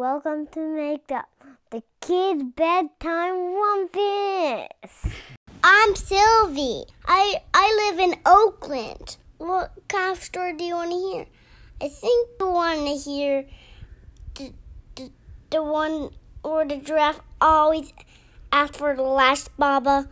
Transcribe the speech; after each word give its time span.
Welcome 0.00 0.46
to 0.52 0.60
Make 0.60 1.12
Up, 1.12 1.28
the 1.68 1.82
kids' 2.00 2.42
bedtime 2.56 3.52
rumpus. 3.54 5.12
I'm 5.62 5.94
Sylvie. 5.94 6.84
I 7.04 7.42
I 7.52 7.90
live 7.90 7.98
in 7.98 8.14
Oakland. 8.24 9.18
What 9.36 9.72
kind 9.88 10.16
of 10.16 10.22
story 10.22 10.54
do 10.54 10.64
you 10.64 10.74
want 10.74 10.92
to 10.92 10.96
hear? 10.96 11.26
I 11.82 11.88
think 11.90 12.28
you 12.40 12.48
want 12.48 12.78
to 12.86 12.94
hear 12.96 13.44
the, 14.36 14.54
the, 14.96 15.10
the 15.50 15.62
one 15.62 16.08
where 16.40 16.64
the 16.64 16.78
giraffe 16.78 17.20
always 17.38 17.92
asks 18.50 18.78
for 18.78 18.96
the 18.96 19.02
last 19.02 19.54
baba. 19.58 20.08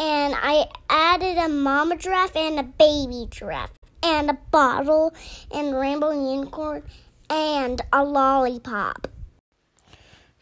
And 0.00 0.34
I 0.36 0.66
added 0.90 1.38
a 1.38 1.48
mama 1.48 1.96
giraffe 1.96 2.34
and 2.34 2.58
a 2.58 2.64
baby 2.64 3.28
giraffe 3.30 3.70
and 4.02 4.30
a 4.30 4.38
bottle 4.50 5.14
and 5.54 5.76
rainbow 5.76 6.10
unicorn 6.10 6.82
and 7.30 7.80
a 7.92 8.02
lollipop. 8.02 9.06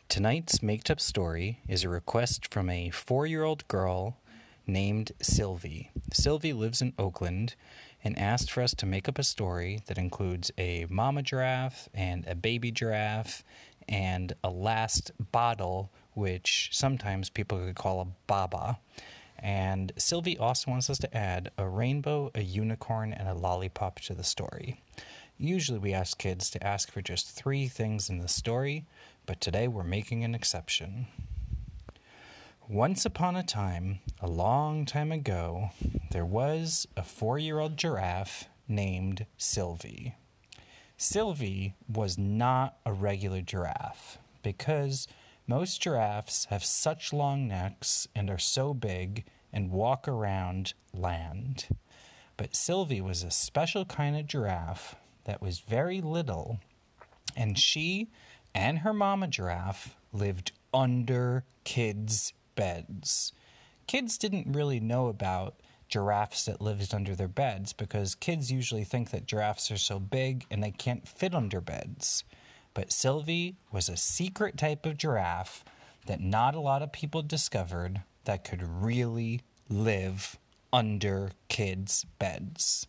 Tonight's 0.08 0.62
made 0.62 0.88
up 0.90 1.00
Story 1.00 1.60
is 1.68 1.82
a 1.82 1.88
request 1.88 2.52
from 2.52 2.70
a 2.70 2.90
four 2.90 3.26
year 3.26 3.42
old 3.42 3.66
girl 3.66 4.16
named 4.66 5.12
Sylvie. 5.20 5.90
Sylvie 6.12 6.52
lives 6.52 6.80
in 6.80 6.94
Oakland 6.98 7.56
and 8.04 8.16
asked 8.18 8.50
for 8.50 8.62
us 8.62 8.72
to 8.76 8.86
make 8.86 9.08
up 9.08 9.18
a 9.18 9.24
story 9.24 9.80
that 9.86 9.98
includes 9.98 10.52
a 10.56 10.86
mama 10.88 11.22
giraffe 11.22 11.88
and 11.92 12.24
a 12.26 12.36
baby 12.36 12.70
giraffe 12.70 13.42
and 13.88 14.32
a 14.44 14.48
last 14.48 15.10
bottle, 15.32 15.90
which 16.14 16.70
sometimes 16.72 17.28
people 17.28 17.58
could 17.58 17.74
call 17.74 18.00
a 18.00 18.06
baba. 18.26 18.78
And 19.38 19.92
Sylvie 19.96 20.38
also 20.38 20.70
wants 20.70 20.88
us 20.88 20.98
to 20.98 21.16
add 21.16 21.50
a 21.58 21.68
rainbow, 21.68 22.30
a 22.34 22.42
unicorn, 22.42 23.12
and 23.12 23.28
a 23.28 23.34
lollipop 23.34 24.00
to 24.02 24.14
the 24.14 24.24
story. 24.24 24.80
Usually 25.38 25.78
we 25.78 25.92
ask 25.92 26.16
kids 26.16 26.48
to 26.50 26.66
ask 26.66 26.90
for 26.90 27.02
just 27.02 27.30
three 27.30 27.68
things 27.68 28.08
in 28.08 28.20
the 28.20 28.28
story, 28.28 28.86
but 29.26 29.40
today 29.40 29.66
we're 29.66 29.82
making 29.82 30.22
an 30.24 30.34
exception. 30.34 31.08
Once 32.68 33.04
upon 33.04 33.36
a 33.36 33.42
time, 33.42 33.98
a 34.20 34.28
long 34.28 34.84
time 34.84 35.12
ago, 35.12 35.70
there 36.12 36.24
was 36.24 36.86
a 36.96 37.02
four 37.02 37.38
year 37.38 37.58
old 37.58 37.76
giraffe 37.76 38.48
named 38.68 39.26
Sylvie. 39.36 40.14
Sylvie 40.96 41.74
was 41.92 42.16
not 42.16 42.78
a 42.86 42.92
regular 42.92 43.42
giraffe 43.42 44.18
because 44.42 45.06
most 45.46 45.80
giraffes 45.82 46.46
have 46.46 46.64
such 46.64 47.12
long 47.12 47.46
necks 47.46 48.08
and 48.14 48.30
are 48.30 48.38
so 48.38 48.72
big 48.72 49.24
and 49.52 49.70
walk 49.70 50.08
around 50.08 50.74
land. 50.92 51.68
But 52.36 52.56
Sylvie 52.56 53.00
was 53.00 53.22
a 53.22 53.30
special 53.30 53.84
kind 53.84 54.16
of 54.16 54.26
giraffe 54.26 54.96
that 55.24 55.42
was 55.42 55.60
very 55.60 56.00
little, 56.00 56.60
and 57.36 57.58
she 57.58 58.08
and 58.56 58.78
her 58.78 58.94
mama 58.94 59.28
giraffe 59.28 59.94
lived 60.14 60.50
under 60.72 61.44
kids' 61.64 62.32
beds. 62.54 63.34
Kids 63.86 64.16
didn't 64.16 64.56
really 64.56 64.80
know 64.80 65.08
about 65.08 65.60
giraffes 65.90 66.46
that 66.46 66.62
lived 66.62 66.94
under 66.94 67.14
their 67.14 67.28
beds 67.28 67.74
because 67.74 68.14
kids 68.14 68.50
usually 68.50 68.82
think 68.82 69.10
that 69.10 69.26
giraffes 69.26 69.70
are 69.70 69.76
so 69.76 70.00
big 70.00 70.46
and 70.50 70.64
they 70.64 70.70
can't 70.70 71.06
fit 71.06 71.34
under 71.34 71.60
beds. 71.60 72.24
But 72.72 72.92
Sylvie 72.92 73.56
was 73.70 73.90
a 73.90 73.96
secret 73.96 74.56
type 74.56 74.86
of 74.86 74.96
giraffe 74.96 75.62
that 76.06 76.20
not 76.20 76.54
a 76.54 76.60
lot 76.60 76.82
of 76.82 76.92
people 76.92 77.20
discovered 77.20 78.00
that 78.24 78.42
could 78.42 78.62
really 78.62 79.42
live 79.68 80.38
under 80.72 81.30
kids' 81.48 82.06
beds. 82.18 82.86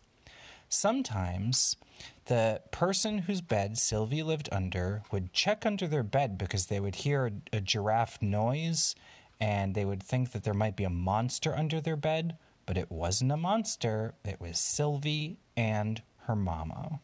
Sometimes 0.70 1.78
the 2.26 2.62
person 2.72 3.20
whose 3.20 3.42
bed 3.42 3.78
Sylvie 3.78 4.24
lived 4.24 4.50
under 4.52 5.04
would 5.12 5.34
check 5.34 5.66
under 5.66 5.88
their 5.88 6.04
bed 6.04 6.38
because 6.38 6.66
they 6.66 6.80
would 6.80 6.96
hear 6.96 7.32
a, 7.54 7.62
giraffe 7.62 8.22
noise 8.22 8.96
and 9.40 9.76
they 9.76 9.86
would 9.86 10.04
think 10.04 10.32
that 10.32 10.44
there 10.44 10.54
might 10.54 10.76
be 10.76 10.84
a 10.84 10.90
monster 10.90 11.56
under 11.56 11.80
their 11.80 11.96
bed, 11.96 12.38
but 12.66 12.78
it 12.78 12.92
wasn't 12.92 13.32
a 13.32 13.38
monster. 13.38 14.14
It 14.26 14.42
was 14.42 14.60
Sylvie 14.60 15.38
and 15.56 16.02
her 16.24 16.36
mama. 16.36 17.00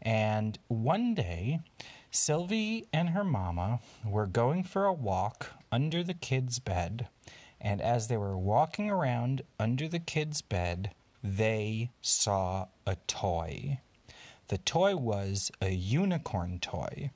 And 0.00 0.58
one 0.68 1.14
day, 1.14 1.60
Sylvie 2.10 2.86
and 2.92 3.10
her 3.10 3.24
mama 3.24 3.80
were 4.04 4.26
going 4.26 4.62
for 4.62 4.84
a 4.84 4.92
walk 4.92 5.52
under 5.72 6.04
the 6.04 6.14
kid's 6.14 6.58
bed. 6.58 7.08
And 7.60 7.80
as 7.80 8.08
they 8.08 8.16
were 8.16 8.36
walking 8.36 8.90
around 8.90 9.42
under 9.58 9.88
the 9.88 10.00
kid's 10.00 10.42
bed, 10.42 10.90
they 11.22 11.90
saw 12.00 12.66
a 12.86 12.96
toy. 13.06 13.80
The 14.48 14.58
toy 14.58 14.96
was 14.96 15.50
a 15.60 15.70
unicorn 15.70 16.58
toy. 16.58 17.10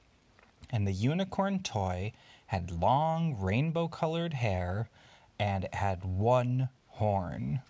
And 0.70 0.86
the 0.86 0.92
unicorn 0.92 1.62
toy 1.62 2.12
had 2.46 2.70
long 2.70 3.36
rainbow 3.38 3.88
colored 3.88 4.34
hair 4.34 4.88
and 5.38 5.64
it 5.64 5.74
had 5.74 6.04
one 6.04 6.68
horn. 6.88 7.60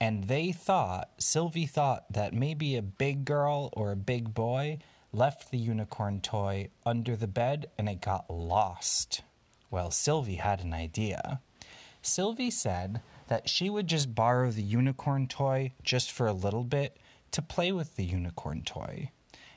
And 0.00 0.24
they 0.24 0.52
thought, 0.52 1.10
Sylvie 1.18 1.66
thought 1.66 2.12
that 2.12 2.32
maybe 2.32 2.76
a 2.76 2.82
big 2.82 3.24
girl 3.24 3.70
or 3.72 3.90
a 3.90 3.96
big 3.96 4.34
boy 4.34 4.78
left 5.12 5.50
the 5.50 5.58
unicorn 5.58 6.20
toy 6.20 6.68
under 6.84 7.16
the 7.16 7.26
bed 7.26 7.70
and 7.78 7.88
it 7.88 8.00
got 8.00 8.30
lost. 8.30 9.22
Well, 9.70 9.90
Sylvie 9.90 10.36
had 10.36 10.60
an 10.60 10.72
idea. 10.72 11.40
Sylvie 12.02 12.50
said 12.50 13.00
that 13.28 13.48
she 13.48 13.70
would 13.70 13.86
just 13.86 14.14
borrow 14.14 14.50
the 14.50 14.62
unicorn 14.62 15.26
toy 15.26 15.72
just 15.82 16.10
for 16.10 16.26
a 16.26 16.32
little 16.32 16.64
bit 16.64 16.96
to 17.30 17.42
play 17.42 17.72
with 17.72 17.96
the 17.96 18.04
unicorn 18.04 18.62
toy. 18.62 19.10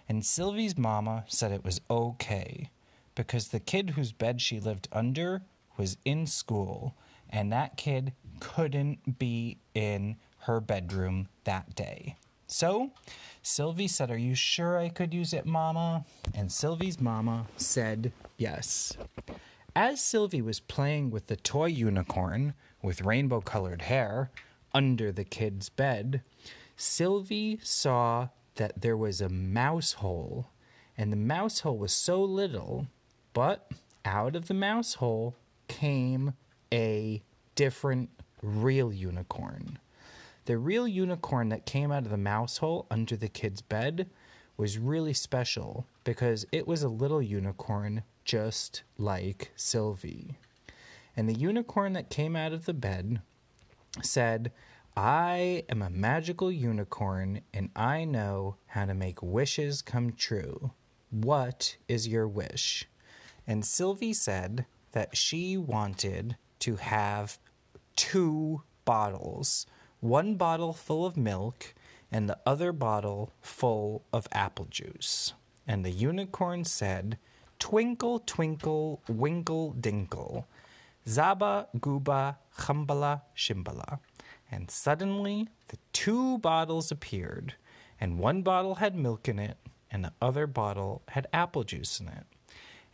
And 0.08 0.26
Sylvie's 0.26 0.78
mama 0.78 1.24
said 1.28 1.52
it 1.52 1.64
was 1.64 1.82
okay 1.90 2.70
because 3.16 3.48
the 3.48 3.60
kid 3.60 3.92
whose 3.92 4.12
bed 4.12 4.42
she 4.42 4.60
lived 4.60 4.88
under 4.92 5.42
was 5.78 5.98
in 6.06 6.28
school 6.28 6.96
and 7.30 7.52
that 7.52 7.78
kid 7.78 8.14
couldn't 8.40 9.20
be 9.20 9.58
in 9.74 10.18
her 10.40 10.60
bedroom 10.60 11.28
that 11.46 11.76
day. 11.76 12.18
So 12.48 12.92
Sylvie 13.42 13.88
said, 13.88 14.12
Are 14.12 14.18
you 14.18 14.36
sure 14.36 14.78
I 14.78 14.90
could 14.90 15.14
use 15.14 15.32
it, 15.32 15.46
Mama? 15.46 16.04
And 16.36 16.52
Sylvie's 16.52 17.00
mama 17.00 17.46
said 17.56 18.12
yes. 18.38 18.98
As 19.76 20.04
Sylvie 20.04 20.42
was 20.42 20.60
playing 20.60 21.12
with 21.12 21.28
the 21.28 21.38
toy 21.38 21.68
unicorn 21.68 22.56
with 22.82 23.04
rainbow 23.04 23.40
colored 23.40 23.84
hair 23.84 24.30
under 24.74 25.14
the 25.14 25.24
kid's 25.24 25.70
bed, 25.70 26.24
Sylvie 26.76 27.58
saw 27.64 28.30
that 28.56 28.82
there 28.82 28.98
was 28.98 29.22
a 29.22 29.30
mouse 29.30 29.94
hole, 29.94 30.48
and 30.98 31.10
the 31.10 31.18
mouse 31.18 31.62
hole 31.62 31.78
was 31.78 31.94
so 31.94 32.22
little, 32.22 32.88
but 33.32 33.72
out 34.04 34.36
of 34.36 34.50
the 34.50 34.54
mouse 34.54 34.96
hole 34.96 35.36
came 35.70 36.34
a 36.74 37.24
different 37.56 38.10
real 38.42 38.92
unicorn. 38.92 39.80
The 40.46 40.58
real 40.58 40.88
unicorn 40.88 41.48
that 41.50 41.66
came 41.66 41.94
out 41.94 42.04
of 42.04 42.12
the 42.12 42.18
mouse 42.18 42.58
hole 42.58 42.88
under 42.92 43.16
the 43.16 43.30
kid's 43.30 43.62
bed 43.62 44.10
was 44.58 44.78
really 44.78 45.14
special 45.14 45.86
because 46.04 46.46
it 46.52 46.68
was 46.68 46.84
a 46.84 46.90
little 46.90 47.22
unicorn 47.22 48.04
just 48.24 48.84
like 48.98 49.52
Sylvie. 49.56 50.38
And 51.16 51.28
the 51.28 51.38
unicorn 51.38 51.94
that 51.94 52.10
came 52.10 52.36
out 52.36 52.54
of 52.54 52.66
the 52.66 52.74
bed 52.74 53.22
said, 54.02 54.52
I 54.96 55.64
am 55.70 55.82
a 55.82 55.90
magical 55.90 56.52
unicorn 56.52 57.42
and 57.54 57.70
I 57.76 58.06
know 58.06 58.58
how 58.68 58.86
to 58.86 58.94
make 58.94 59.22
wishes 59.22 59.82
come 59.82 60.14
true. 60.14 60.72
What 61.10 61.78
is 61.88 62.08
your 62.08 62.28
wish? 62.28 62.86
And 63.48 63.66
Sylvie 63.66 64.14
said 64.14 64.66
that 64.92 65.16
she 65.16 65.58
wanted 65.58 66.38
to 66.60 66.76
have 66.78 67.40
two 67.96 68.64
bottles 68.86 69.66
one 70.00 70.34
bottle 70.34 70.74
full 70.74 71.06
of 71.06 71.16
milk 71.16 71.76
and 72.12 72.28
the 72.28 72.40
other 72.46 72.72
bottle 72.72 73.32
full 73.40 74.04
of 74.12 74.28
apple 74.32 74.66
juice. 74.66 75.34
And 75.68 75.86
the 75.86 75.92
unicorn 75.92 76.66
said, 76.66 77.20
Twinkle, 77.62 78.20
twinkle, 78.26 79.04
winkle, 79.08 79.76
dinkle, 79.80 80.46
zaba, 81.08 81.68
gooba, 81.78 82.38
chumbala, 82.58 83.22
shimbala. 83.38 84.00
And 84.52 84.72
suddenly 84.72 85.48
the 85.68 85.78
two 85.94 86.40
bottles 86.40 86.92
appeared, 86.92 87.54
and 88.00 88.20
one 88.20 88.42
bottle 88.42 88.76
had 88.76 88.96
milk 88.96 89.30
in 89.30 89.38
it, 89.38 89.58
and 89.92 90.04
the 90.04 90.12
other 90.20 90.48
bottle 90.48 91.04
had 91.10 91.28
apple 91.32 91.64
juice 91.64 92.00
in 92.00 92.08
it. 92.08 92.26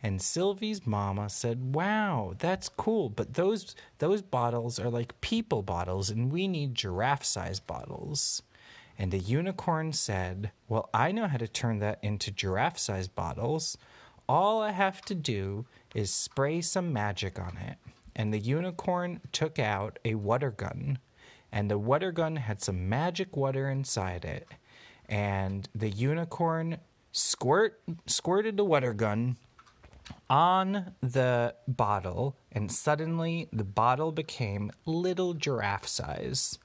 And 0.02 0.20
Sylvie's 0.20 0.86
mama 0.86 1.28
said, 1.30 1.74
"Wow, 1.74 2.34
that's 2.38 2.68
cool, 2.68 3.08
but 3.08 3.34
those 3.34 3.74
those 3.98 4.22
bottles 4.22 4.78
are 4.78 4.90
like 4.90 5.20
people 5.22 5.62
bottles 5.62 6.10
and 6.10 6.30
we 6.30 6.46
need 6.46 6.74
giraffe-sized 6.74 7.66
bottles." 7.66 8.42
And 8.98 9.10
the 9.10 9.18
unicorn 9.18 9.92
said, 9.92 10.52
"Well, 10.68 10.90
I 10.92 11.10
know 11.10 11.26
how 11.26 11.38
to 11.38 11.48
turn 11.48 11.78
that 11.80 11.98
into 12.02 12.30
giraffe-sized 12.30 13.14
bottles. 13.14 13.78
All 14.28 14.60
I 14.60 14.72
have 14.72 15.00
to 15.02 15.14
do 15.14 15.66
is 15.94 16.12
spray 16.12 16.60
some 16.60 16.92
magic 16.92 17.38
on 17.38 17.56
it." 17.56 17.78
And 18.14 18.34
the 18.34 18.38
unicorn 18.38 19.20
took 19.32 19.58
out 19.58 19.98
a 20.04 20.16
water 20.16 20.50
gun, 20.50 20.98
and 21.50 21.70
the 21.70 21.78
water 21.78 22.12
gun 22.12 22.36
had 22.36 22.60
some 22.60 22.88
magic 22.88 23.36
water 23.36 23.70
inside 23.70 24.24
it. 24.24 24.48
And 25.08 25.68
the 25.74 25.90
unicorn 25.90 26.78
squirt 27.12 27.80
squirted 28.06 28.56
the 28.56 28.64
water 28.64 28.92
gun 28.92 29.36
on 30.28 30.94
the 31.00 31.54
bottle, 31.66 32.36
and 32.52 32.70
suddenly 32.70 33.48
the 33.52 33.64
bottle 33.64 34.12
became 34.12 34.70
little 34.84 35.32
giraffe 35.34 35.86
size. 35.86 36.58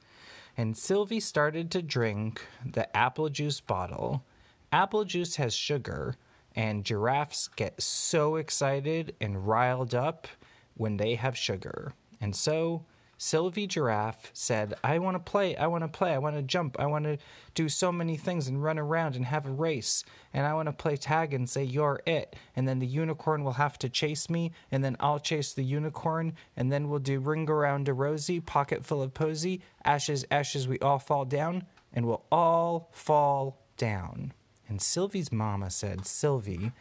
And 0.57 0.77
Sylvie 0.77 1.19
started 1.19 1.71
to 1.71 1.81
drink 1.81 2.45
the 2.65 2.95
apple 2.95 3.29
juice 3.29 3.61
bottle. 3.61 4.23
Apple 4.71 5.05
juice 5.05 5.37
has 5.37 5.53
sugar, 5.53 6.15
and 6.55 6.83
giraffes 6.83 7.47
get 7.47 7.81
so 7.81 8.35
excited 8.35 9.15
and 9.19 9.47
riled 9.47 9.95
up 9.95 10.27
when 10.75 10.97
they 10.97 11.15
have 11.15 11.37
sugar. 11.37 11.93
And 12.19 12.35
so 12.35 12.85
Sylvie 13.17 13.67
Giraffe 13.67 14.31
said, 14.33 14.73
I 14.83 14.99
want 14.99 15.15
to 15.15 15.31
play, 15.31 15.55
I 15.55 15.67
want 15.67 15.85
to 15.85 15.87
play, 15.87 16.13
I 16.13 16.17
want 16.17 16.35
to 16.35 16.41
jump, 16.41 16.75
I 16.77 16.87
want 16.87 17.05
to 17.05 17.17
do 17.55 17.69
so 17.69 17.89
many 17.89 18.17
things 18.17 18.49
and 18.49 18.61
run 18.61 18.77
around 18.77 19.15
and 19.15 19.25
have 19.25 19.45
a 19.45 19.51
race. 19.51 20.03
And 20.33 20.45
I 20.45 20.53
want 20.53 20.67
to 20.67 20.73
play 20.73 20.97
tag 20.97 21.33
and 21.33 21.49
say, 21.49 21.63
You're 21.63 22.01
it. 22.05 22.35
And 22.55 22.67
then 22.67 22.79
the 22.79 22.85
unicorn 22.85 23.45
will 23.45 23.53
have 23.53 23.79
to 23.79 23.87
chase 23.87 24.29
me, 24.29 24.51
and 24.71 24.83
then 24.83 24.97
I'll 24.99 25.19
chase 25.19 25.53
the 25.53 25.63
unicorn, 25.63 26.33
and 26.57 26.69
then 26.69 26.89
we'll 26.89 26.99
do 26.99 27.19
ring 27.19 27.49
around 27.49 27.87
a 27.87 27.93
rosy, 27.93 28.41
pocket 28.41 28.83
full 28.83 29.01
of 29.01 29.13
posy, 29.13 29.61
ashes, 29.85 30.25
ashes, 30.29 30.67
we 30.67 30.79
all 30.79 30.99
fall 30.99 31.23
down, 31.23 31.65
and 31.93 32.05
we'll 32.05 32.25
all 32.29 32.89
fall 32.91 33.61
down. 33.77 34.33
And 34.67 34.81
Sylvie's 34.81 35.31
mama 35.31 35.69
said, 35.69 36.05
Sylvie, 36.05 36.71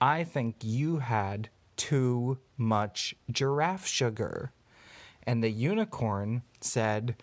I 0.00 0.24
think 0.24 0.56
you 0.62 0.98
had 0.98 1.48
too 1.76 2.38
much 2.56 3.14
giraffe 3.30 3.86
sugar. 3.86 4.52
And 5.26 5.42
the 5.42 5.50
unicorn 5.50 6.42
said, 6.60 7.16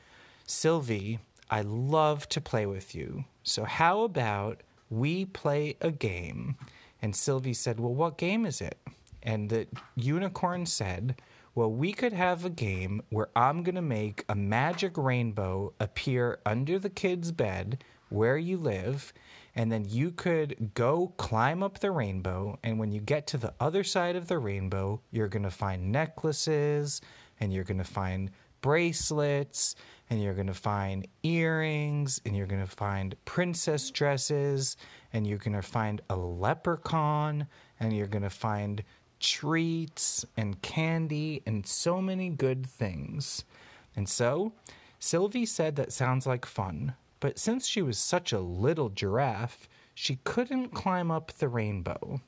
Sylvie, 0.46 1.19
I 1.50 1.62
love 1.62 2.28
to 2.30 2.42
play 2.42 2.66
with 2.66 2.96
you. 2.96 3.25
So 3.44 3.64
how 3.64 4.02
about 4.02 4.62
we 4.90 5.25
play 5.25 5.75
a 5.81 5.92
game? 5.92 6.56
And 7.02 7.16
Sylvie 7.16 7.54
said, 7.54 7.80
Well, 7.80 7.94
what 7.94 8.18
game 8.18 8.46
is 8.46 8.62
it? 8.62 8.78
And 9.24 9.50
the 9.50 9.68
unicorn 9.96 10.66
said, 10.66 11.22
Well, 11.56 11.72
we 11.72 11.94
could 11.94 12.14
have 12.14 12.44
a 12.46 12.50
game 12.50 13.02
where 13.10 13.30
I'm 13.36 13.64
going 13.64 13.75
to 13.75 13.81
make 13.81 14.25
a 14.28 14.36
magic 14.36 14.98
rainbow 14.98 15.74
appear 15.80 16.40
under 16.46 16.80
the 16.80 16.90
kid's 16.90 17.31
bed 17.31 17.84
where 18.10 18.38
you 18.38 18.58
live. 18.58 19.14
And 19.57 19.71
then 19.71 19.86
you 19.89 20.12
could 20.12 20.71
go 20.75 21.13
climb 21.18 21.63
up 21.63 21.80
the 21.80 21.89
rainbow. 21.89 22.59
And 22.63 22.77
when 22.77 22.92
you 22.92 23.01
get 23.01 23.25
to 23.27 23.38
the 23.38 23.56
other 23.59 23.83
side 23.83 24.15
of 24.15 24.27
the 24.27 24.38
rainbow, 24.38 25.01
you're 25.12 25.27
going 25.27 25.44
to 25.44 25.51
find 25.51 25.92
necklaces 25.92 27.01
and 27.39 27.51
you're 27.51 27.63
going 27.63 27.80
to 27.80 27.83
find 27.83 28.30
bracelets 28.62 29.75
and 30.12 30.21
you're 30.21 30.36
going 30.36 30.48
to 30.48 30.54
find 30.54 31.07
earrings 31.24 32.21
and 32.24 32.38
you're 32.38 32.45
going 32.45 32.65
to 32.65 32.71
find 32.71 33.15
princess 33.25 33.89
dresses 33.89 34.77
and 35.12 35.25
you're 35.25 35.39
going 35.39 35.56
to 35.56 35.62
find 35.63 36.01
a 36.12 36.15
leprechaun 36.15 37.48
and 37.80 37.98
you're 37.98 38.07
going 38.07 38.24
to 38.24 38.30
find 38.30 38.83
treats 39.19 40.24
and 40.38 40.62
candy 40.62 41.42
and 41.48 41.65
so 41.65 42.00
many 42.00 42.30
good 42.30 42.65
things. 42.65 43.44
And 43.95 44.07
so, 44.07 44.54
Sylvie 45.00 45.48
said 45.48 45.75
that 45.75 45.92
sounds 45.92 46.27
like 46.27 46.45
fun, 46.45 46.94
but 47.19 47.40
since 47.40 47.68
she 47.68 47.81
was 47.81 47.98
such 47.98 48.31
a 48.31 48.40
little 48.40 48.90
giraffe, 48.90 49.68
she 49.94 50.19
couldn't 50.24 50.69
climb 50.69 51.10
up 51.10 51.31
the 51.34 51.48
rainbow. 51.48 52.22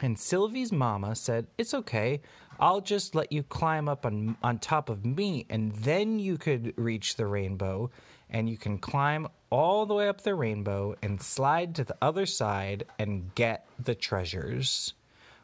And 0.00 0.18
Sylvie's 0.18 0.70
mama 0.70 1.16
said, 1.16 1.46
It's 1.58 1.74
okay. 1.74 2.20
I'll 2.58 2.80
just 2.80 3.14
let 3.14 3.32
you 3.32 3.42
climb 3.42 3.88
up 3.88 4.04
on, 4.04 4.36
on 4.42 4.58
top 4.58 4.90
of 4.90 5.04
me, 5.04 5.46
and 5.48 5.72
then 5.72 6.18
you 6.18 6.36
could 6.36 6.74
reach 6.76 7.16
the 7.16 7.26
rainbow, 7.26 7.90
and 8.28 8.48
you 8.48 8.58
can 8.58 8.78
climb 8.78 9.28
all 9.48 9.86
the 9.86 9.94
way 9.94 10.08
up 10.08 10.20
the 10.20 10.34
rainbow 10.34 10.94
and 11.02 11.20
slide 11.20 11.74
to 11.76 11.84
the 11.84 11.96
other 12.02 12.26
side 12.26 12.84
and 12.98 13.34
get 13.34 13.66
the 13.82 13.94
treasures. 13.94 14.94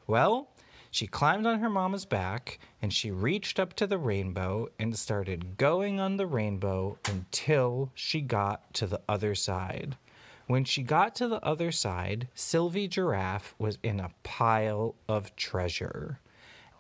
Well, 0.06 0.48
she 0.96 1.06
climbed 1.06 1.46
on 1.46 1.58
her 1.58 1.68
mama's 1.68 2.06
back, 2.06 2.58
and 2.80 2.90
she 2.90 3.10
reached 3.10 3.60
up 3.60 3.74
to 3.74 3.86
the 3.86 3.98
rainbow 3.98 4.68
and 4.78 4.96
started 4.96 5.58
going 5.58 6.00
on 6.00 6.16
the 6.16 6.26
rainbow 6.26 6.96
until 7.06 7.90
she 7.94 8.22
got 8.22 8.72
to 8.72 8.86
the 8.86 9.02
other 9.06 9.34
side. 9.34 9.98
When 10.46 10.64
she 10.64 10.82
got 10.82 11.14
to 11.16 11.28
the 11.28 11.44
other 11.44 11.70
side, 11.70 12.28
Sylvie 12.34 12.88
Giraffe 12.88 13.54
was 13.58 13.78
in 13.82 14.00
a 14.00 14.12
pile 14.22 14.94
of 15.06 15.36
treasure. 15.36 16.18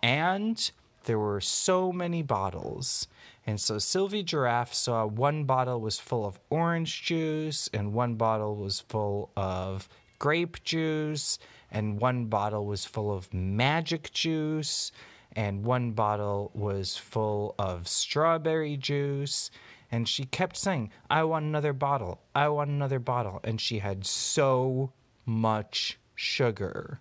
And 0.02 0.70
there 1.04 1.18
were 1.18 1.42
so 1.42 1.92
many 1.92 2.22
bottles. 2.22 3.08
And 3.46 3.60
so 3.60 3.78
Sylvie 3.78 4.22
Giraffe 4.22 4.72
saw 4.72 5.04
one 5.04 5.44
bottle 5.44 5.80
was 5.80 5.98
full 5.98 6.24
of 6.24 6.40
orange 6.48 7.02
juice, 7.02 7.68
and 7.74 7.92
one 7.92 8.14
bottle 8.14 8.56
was 8.56 8.80
full 8.80 9.30
of 9.36 9.90
grape 10.18 10.62
juice, 10.64 11.38
and 11.70 12.00
one 12.00 12.26
bottle 12.26 12.66
was 12.66 12.84
full 12.84 13.12
of 13.12 13.32
magic 13.32 14.12
juice, 14.12 14.92
and 15.32 15.64
one 15.64 15.92
bottle 15.92 16.50
was 16.54 16.96
full 16.96 17.54
of 17.58 17.86
strawberry 17.88 18.76
juice, 18.76 19.50
and 19.90 20.08
she 20.08 20.24
kept 20.24 20.56
saying, 20.56 20.90
I 21.08 21.24
want 21.24 21.44
another 21.44 21.72
bottle. 21.72 22.20
I 22.34 22.48
want 22.48 22.70
another 22.70 22.98
bottle. 22.98 23.40
And 23.44 23.60
she 23.60 23.78
had 23.78 24.04
so 24.04 24.92
much 25.24 25.98
sugar. 26.14 27.00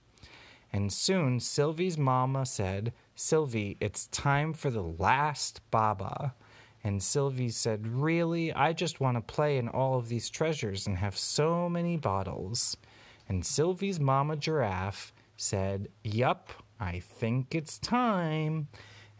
And 0.72 0.92
soon 0.92 1.40
Sylvie's 1.40 1.98
mama 1.98 2.46
said, 2.46 2.94
Sylvie, 3.16 3.78
it's 3.80 4.08
time 4.08 4.54
for 4.54 4.70
the 4.70 4.84
last 4.84 5.62
baba. 5.72 6.36
And 6.84 7.02
Sylvie 7.02 7.50
said, 7.50 7.88
Really? 7.88 8.54
I 8.54 8.74
just 8.74 9.00
want 9.00 9.18
to 9.18 9.34
play 9.34 9.58
in 9.58 9.70
all 9.70 9.98
of 9.98 10.10
these 10.10 10.30
treasures 10.30 10.86
and 10.86 10.98
have 10.98 11.18
so 11.18 11.68
many 11.68 11.98
bottles. 11.98 12.78
And 13.28 13.46
Sylvie's 13.46 14.00
mama 14.00 14.36
giraffe 14.36 15.14
said, 15.38 15.90
Yup, 16.04 16.52
I 16.80 17.00
think 17.00 17.56
it's 17.56 17.80
time. 17.80 18.68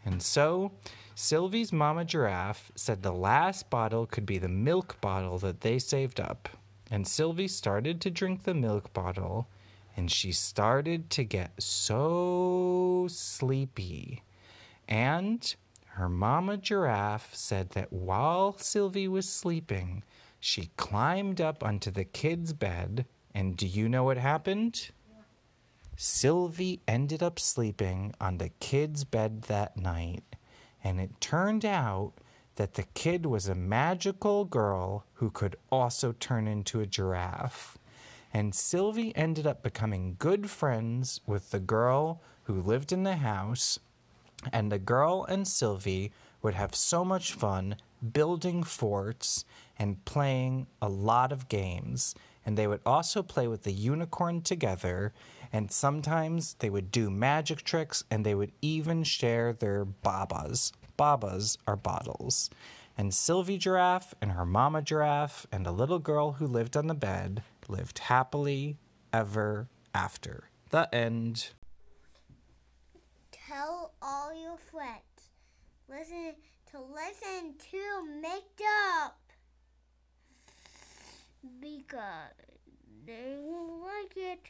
And 0.04 0.22
so 0.22 0.72
Sylvie's 1.14 1.72
mama 1.72 2.04
giraffe 2.04 2.70
said 2.76 3.02
the 3.02 3.12
last 3.12 3.70
bottle 3.70 4.06
could 4.06 4.26
be 4.26 4.38
the 4.38 4.48
milk 4.48 5.00
bottle 5.00 5.38
that 5.38 5.62
they 5.62 5.78
saved 5.78 6.20
up. 6.20 6.48
And 6.90 7.06
Sylvie 7.06 7.48
started 7.48 8.00
to 8.02 8.10
drink 8.10 8.44
the 8.44 8.54
milk 8.54 8.92
bottle, 8.92 9.48
and 9.96 10.10
she 10.10 10.30
started 10.30 11.10
to 11.10 11.24
get 11.24 11.60
so 11.60 13.06
sleepy. 13.10 14.22
And 14.88 15.54
her 15.94 16.08
mama 16.08 16.58
giraffe 16.58 17.34
said 17.34 17.70
that 17.70 17.92
while 17.92 18.56
Sylvie 18.58 19.08
was 19.08 19.28
sleeping, 19.28 20.04
she 20.38 20.70
climbed 20.76 21.40
up 21.40 21.64
onto 21.64 21.90
the 21.90 22.04
kid's 22.04 22.52
bed. 22.52 23.06
And 23.36 23.54
do 23.54 23.66
you 23.66 23.86
know 23.86 24.02
what 24.02 24.16
happened? 24.16 24.92
Sylvie 25.94 26.80
ended 26.88 27.22
up 27.22 27.38
sleeping 27.38 28.14
on 28.18 28.38
the 28.38 28.48
kid's 28.60 29.04
bed 29.04 29.42
that 29.42 29.76
night 29.76 30.24
and 30.82 30.98
it 30.98 31.20
turned 31.20 31.62
out 31.62 32.14
that 32.54 32.74
the 32.74 32.86
kid 32.94 33.26
was 33.26 33.46
a 33.46 33.54
magical 33.54 34.46
girl 34.46 35.04
who 35.14 35.28
could 35.28 35.54
also 35.70 36.12
turn 36.12 36.48
into 36.48 36.80
a 36.80 36.86
giraffe. 36.86 37.76
And 38.32 38.54
Sylvie 38.54 39.14
ended 39.14 39.46
up 39.46 39.62
becoming 39.62 40.16
good 40.18 40.48
friends 40.48 41.20
with 41.26 41.50
the 41.50 41.60
girl 41.60 42.22
who 42.44 42.62
lived 42.62 42.90
in 42.90 43.02
the 43.02 43.16
house. 43.16 43.78
And 44.50 44.72
the 44.72 44.78
girl 44.78 45.26
and 45.28 45.46
Sylvie 45.46 46.10
would 46.40 46.54
have 46.54 46.74
so 46.74 47.04
much 47.04 47.34
fun 47.34 47.76
building 48.14 48.62
forts 48.62 49.44
and 49.78 50.04
playing 50.04 50.66
a 50.80 50.88
lot 50.88 51.32
of 51.32 51.48
games. 51.48 52.14
And 52.44 52.56
they 52.56 52.66
would 52.66 52.80
also 52.86 53.22
play 53.22 53.48
with 53.48 53.64
the 53.64 53.72
unicorn 53.72 54.42
together. 54.42 55.12
And 55.52 55.70
sometimes 55.70 56.54
they 56.54 56.70
would 56.70 56.90
do 56.90 57.10
magic 57.10 57.62
tricks 57.62 58.04
and 58.10 58.24
they 58.24 58.34
would 58.34 58.52
even 58.62 59.02
share 59.02 59.52
their 59.52 59.84
babas. 59.84 60.72
Babas 60.96 61.58
are 61.66 61.76
bottles. 61.76 62.50
And 62.96 63.12
Sylvie 63.12 63.58
Giraffe 63.58 64.14
and 64.22 64.32
her 64.32 64.46
mama 64.46 64.80
giraffe 64.80 65.46
and 65.52 65.66
a 65.66 65.72
little 65.72 65.98
girl 65.98 66.32
who 66.32 66.46
lived 66.46 66.76
on 66.76 66.86
the 66.86 66.94
bed 66.94 67.42
lived 67.68 67.98
happily 67.98 68.78
ever 69.12 69.68
after. 69.94 70.48
The 70.70 70.92
end. 70.94 71.50
Tell 73.30 73.92
all 74.00 74.34
your 74.34 74.56
friends. 74.56 75.02
Listen 75.88 76.34
to 76.70 76.80
listen 76.80 77.54
to 77.70 78.20
Make 78.20 78.60
Up 78.98 79.25
because 81.60 82.32
they 83.06 83.36
will 83.38 83.80
like 83.84 84.16
it. 84.16 84.40